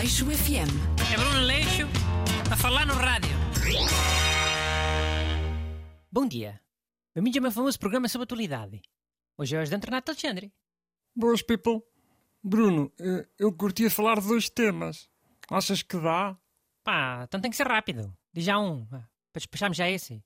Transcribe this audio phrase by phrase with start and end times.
[0.00, 0.72] Aleixo FM.
[1.12, 1.86] É Bruno Leixo
[2.50, 3.36] a falar no rádio.
[6.10, 6.58] Bom dia.
[7.14, 8.80] Bem-vindos ao meu famoso programa sobre atualidade.
[9.36, 10.50] Hoje é hoje de Renato Alexandre.
[11.14, 11.82] Boas, people.
[12.42, 15.06] Bruno, eh, eu curtia falar de dois temas.
[15.50, 16.34] Achas que dá?
[16.82, 18.10] Pá, então tem que ser rápido.
[18.32, 20.24] Diz já um, para despacharmos já esse.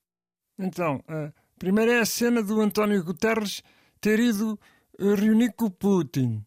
[0.57, 3.61] Então, eh, primeiro é a cena do António Guterres
[3.99, 4.57] ter ido
[4.97, 6.45] eh, reunir com o Putin.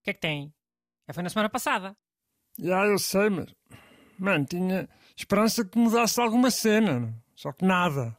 [0.00, 0.54] O que é que tem?
[1.06, 1.94] Já foi na semana passada.
[2.62, 3.54] Já eu sei, mas.
[4.18, 7.14] Mano, tinha esperança que mudasse alguma cena.
[7.34, 8.16] Só que nada.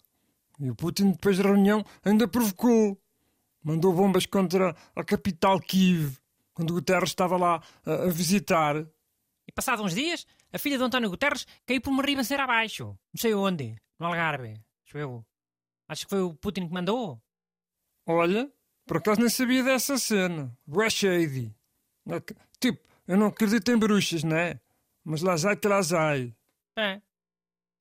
[0.60, 3.00] E o Putin, depois da reunião, ainda provocou.
[3.64, 6.18] Mandou bombas contra a capital Kiev,
[6.54, 8.76] quando Guterres estava lá a, a visitar.
[9.48, 12.86] E passados uns dias, a filha do António Guterres caiu por uma ribanceira abaixo.
[13.14, 13.76] Não sei onde.
[14.00, 14.60] No Algarve.
[14.84, 15.26] Acho eu.
[15.88, 17.22] Acho que foi o Putin que mandou.
[18.08, 18.52] Olha,
[18.88, 20.52] por acaso nem sabia dessa cena.
[20.66, 21.56] Bué shady.
[22.10, 22.20] É
[22.60, 22.80] Tipo,
[23.12, 24.58] eu não acredito em bruxas, né?
[25.04, 26.34] Mas lá vai que lá vai.
[26.78, 27.02] É.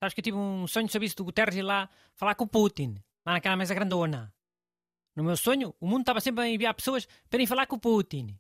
[0.00, 2.48] Sabes que eu tive um sonho sobre isso do Guterres ir lá falar com o
[2.48, 2.96] Putin.
[3.24, 4.34] Lá naquela mesa grandona.
[5.14, 7.80] No meu sonho, o mundo estava sempre a enviar pessoas para irem falar com o
[7.80, 8.36] Putin.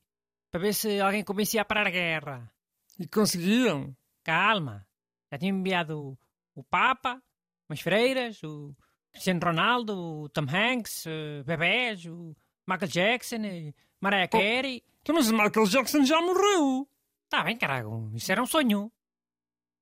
[0.50, 2.52] Para ver se alguém convencia a parar a guerra.
[2.98, 3.96] E conseguiam.
[4.24, 4.84] Calma.
[5.30, 6.18] Já tinha enviado o,
[6.56, 7.22] o Papa,
[7.68, 8.74] umas freiras, o
[9.12, 12.34] Cristiano Ronaldo, o Tom Hanks, uh, Bebés, o
[12.66, 14.82] Michael Jackson, eh, Mariah Carey.
[15.10, 16.88] Então, Mas o Michael Jackson já morreu.
[17.28, 18.12] Tá bem, carago.
[18.14, 18.92] Isso era um sonho.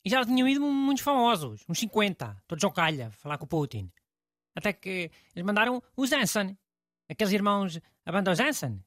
[0.02, 3.92] E já tinham ido muitos famosos, uns 50, todos ao calha, falar com o Putin.
[4.56, 6.56] Até que eles mandaram os Hansen.
[7.10, 8.82] Aqueles irmãos, a banda os Hansen.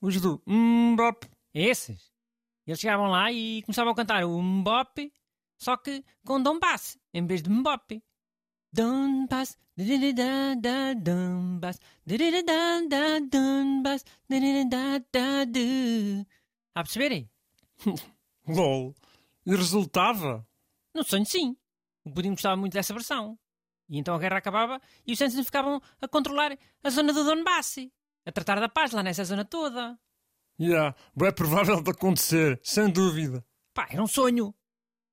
[0.00, 1.30] Os do Mbop.
[1.54, 2.12] Esses.
[2.66, 5.12] Eles chegavam lá e começavam a cantar o Mbop,
[5.56, 8.02] só que com Donbass, em vez de Mbop.
[8.76, 14.36] Donbass, da Donbass, da Donbass, da
[16.74, 17.30] A perceberem?
[18.46, 18.94] LOL.
[19.46, 20.46] E resultava.
[20.94, 21.56] No sonho, sim.
[22.04, 23.38] O Putin gostava muito dessa versão.
[23.88, 27.78] E então a guerra acabava e os Hansen ficavam a controlar a zona do Donbass,
[28.26, 29.98] a tratar da paz lá nessa zona toda.
[30.60, 33.42] Yeah, é provável de acontecer, sem dúvida.
[33.72, 34.54] Pá, era um sonho.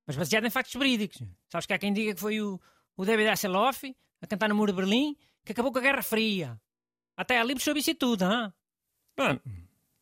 [0.05, 1.21] Mas baseado em factos verídicos.
[1.49, 2.59] Sabes que há quem diga que foi o,
[2.97, 5.15] o David Hasselhoff a cantar no Muro de Berlim
[5.45, 6.59] que acabou com a Guerra Fria.
[7.15, 8.53] Até livros sobre isso e tudo, hã?
[9.17, 9.41] Mano,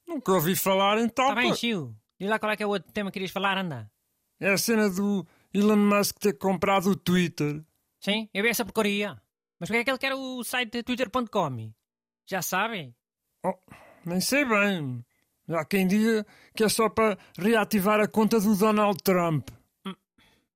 [0.08, 1.30] nunca ouvi falar em tal.
[1.30, 1.96] Tá bem, Chiu.
[2.20, 3.92] Diz lá qual é que é o outro tema que querias falar, anda.
[4.40, 7.64] É a cena do Elon Musk ter comprado o Twitter.
[8.00, 9.22] Sim, eu vi essa porcaria.
[9.60, 11.72] Mas porque é que ele quer o site twitter.com?
[12.26, 12.96] Já sabem?
[13.44, 13.54] Oh,
[14.06, 15.06] nem sei bem.
[15.50, 16.26] Há quem diga
[16.56, 19.50] que é só para reativar a conta do Donald Trump.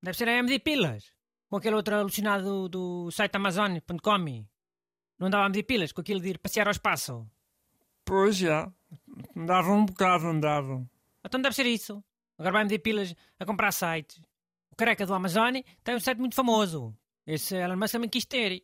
[0.01, 1.14] Deve ser a MD Pilas.
[1.55, 4.45] Com aquele outro alucinado do, site amazon.com.
[5.17, 7.25] Não andava a medir pilas com aquilo de ir passear ao espaço.
[8.03, 8.69] Pois já.
[9.33, 10.85] Andavam um bocado, andavam.
[11.23, 12.03] Então deve ser isso.
[12.37, 14.17] Agora vai medir pilas a comprar sites.
[14.69, 16.93] O careca do Amazon tem um site muito famoso.
[17.25, 18.61] Esse Elon Musk também quis ter.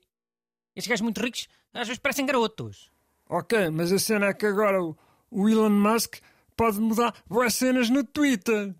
[0.75, 2.91] Esses gajos muito ricos às vezes parecem garotos.
[3.30, 4.97] Ok, mas a cena é que agora o,
[5.30, 6.18] o Elon Musk
[6.57, 8.75] pode mudar boas cenas no Twitter.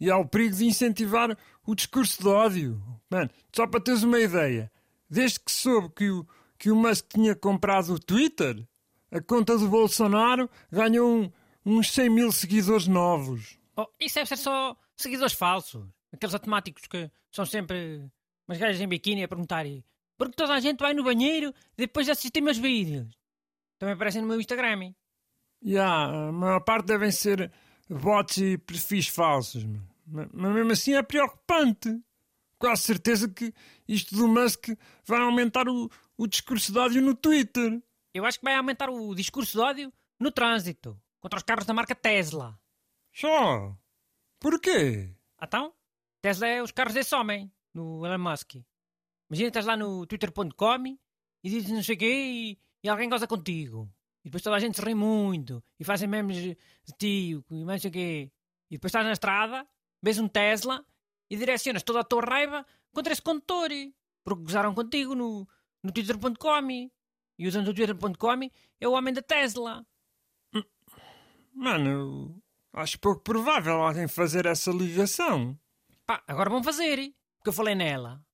[0.00, 2.82] E há o perigo de incentivar o discurso de ódio.
[3.10, 4.72] Mano, só para teres uma ideia,
[5.08, 6.26] desde que soube que o,
[6.58, 8.66] que o Musk tinha comprado o Twitter,
[9.10, 11.30] a conta do Bolsonaro ganhou um-
[11.66, 13.58] uns 100 mil seguidores novos.
[13.76, 15.86] Oh, isso deve ser só seguidores falsos.
[16.12, 18.10] Aqueles automáticos que são sempre
[18.48, 19.64] umas gajas em biquíni a perguntar
[20.16, 23.08] porque toda a gente vai no banheiro depois de assistir meus vídeos.
[23.78, 24.92] Também aparecem no meu Instagram.
[25.62, 27.50] E há, a maior parte devem ser
[27.88, 29.64] bots e perfis falsos.
[29.64, 29.88] mano.
[30.10, 32.00] Mas, mas mesmo assim é preocupante.
[32.58, 33.54] Quase certeza que
[33.88, 34.68] isto do Musk
[35.04, 37.82] vai aumentar o, o discurso de ódio no Twitter.
[38.12, 41.72] Eu acho que vai aumentar o discurso de ódio no trânsito contra os carros da
[41.72, 42.58] marca Tesla.
[43.12, 43.74] Só?
[44.38, 45.14] Porquê?
[45.42, 45.72] Então,
[46.20, 48.56] Tesla é os carros desse homem, do Elon Musk.
[49.30, 50.98] Imagina estás lá no twitter.com
[51.42, 53.90] e dizes não sei o quê e, e alguém goza contigo.
[54.22, 57.82] E depois toda a gente se ri muito e fazem memes de tio e mais
[57.82, 58.32] não sei o quê.
[58.70, 59.66] E depois estás na estrada,
[60.02, 60.84] vês um Tesla
[61.28, 63.70] e direcionas toda a tua raiva contra esse condutor.
[64.24, 65.48] Porque gozaram contigo no,
[65.82, 66.90] no twitter.com.
[67.38, 68.50] E usando o twitter.com
[68.80, 69.86] é o homem da Tesla.
[71.54, 72.40] Mano,
[72.72, 75.58] acho pouco provável alguém fazer essa ligação.
[76.06, 78.24] Pá, agora vão fazer, porque eu falei nela.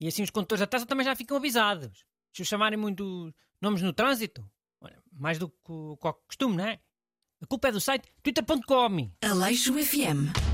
[0.00, 2.04] E assim os condutores da Tesla também já ficam avisados.
[2.32, 4.44] Se os chamarem muito nomes no trânsito,
[4.80, 6.80] olha, mais do que o que o costume, não é?
[7.40, 9.10] A culpa é do site twitter.com.
[9.22, 10.53] Aleixo FM.